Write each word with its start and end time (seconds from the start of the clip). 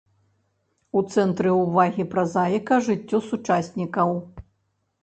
У 1.01 1.03
цэнтры 1.15 1.51
ўвагі 1.59 2.07
празаіка 2.15 2.81
жыццё 2.89 3.17
сучаснікаў. 3.31 4.09